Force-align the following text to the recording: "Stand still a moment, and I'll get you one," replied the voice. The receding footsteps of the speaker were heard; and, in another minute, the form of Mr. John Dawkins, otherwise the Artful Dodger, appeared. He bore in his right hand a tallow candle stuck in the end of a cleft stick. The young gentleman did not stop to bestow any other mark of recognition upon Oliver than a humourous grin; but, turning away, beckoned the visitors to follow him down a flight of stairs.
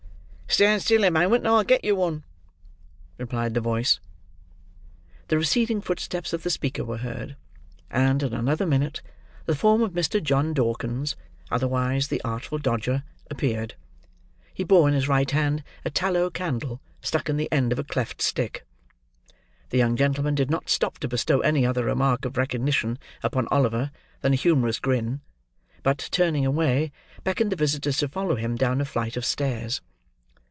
"Stand 0.53 0.81
still 0.81 1.05
a 1.05 1.11
moment, 1.11 1.45
and 1.45 1.47
I'll 1.47 1.63
get 1.63 1.85
you 1.85 1.95
one," 1.95 2.25
replied 3.17 3.53
the 3.53 3.61
voice. 3.61 4.01
The 5.29 5.37
receding 5.37 5.79
footsteps 5.79 6.33
of 6.33 6.43
the 6.43 6.49
speaker 6.49 6.83
were 6.83 6.97
heard; 6.97 7.37
and, 7.89 8.21
in 8.21 8.33
another 8.33 8.65
minute, 8.65 9.01
the 9.45 9.55
form 9.55 9.81
of 9.81 9.93
Mr. 9.93 10.21
John 10.21 10.53
Dawkins, 10.53 11.15
otherwise 11.49 12.09
the 12.09 12.21
Artful 12.23 12.57
Dodger, 12.57 13.03
appeared. 13.29 13.75
He 14.53 14.65
bore 14.65 14.89
in 14.89 14.93
his 14.93 15.07
right 15.07 15.31
hand 15.31 15.63
a 15.85 15.89
tallow 15.89 16.29
candle 16.29 16.81
stuck 17.01 17.29
in 17.29 17.37
the 17.37 17.47
end 17.49 17.71
of 17.71 17.79
a 17.79 17.85
cleft 17.85 18.21
stick. 18.21 18.65
The 19.69 19.77
young 19.77 19.95
gentleman 19.95 20.35
did 20.35 20.51
not 20.51 20.69
stop 20.69 20.99
to 20.99 21.07
bestow 21.07 21.39
any 21.39 21.65
other 21.65 21.95
mark 21.95 22.25
of 22.25 22.35
recognition 22.35 22.99
upon 23.23 23.47
Oliver 23.51 23.89
than 24.19 24.33
a 24.33 24.35
humourous 24.35 24.79
grin; 24.79 25.21
but, 25.81 26.09
turning 26.11 26.45
away, 26.45 26.91
beckoned 27.23 27.53
the 27.53 27.55
visitors 27.55 27.97
to 27.99 28.09
follow 28.09 28.35
him 28.35 28.57
down 28.57 28.81
a 28.81 28.85
flight 28.85 29.15
of 29.15 29.23
stairs. 29.23 29.79